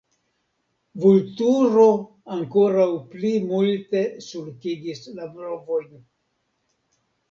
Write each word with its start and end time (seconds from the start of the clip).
Vulturo 1.03 1.83
ankoraŭ 2.37 2.89
pli 3.13 3.35
multe 3.53 4.05
sulkigis 4.33 5.07
la 5.17 5.33
brovojn. 5.39 5.99